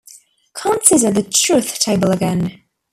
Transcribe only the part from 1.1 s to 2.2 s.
the truth table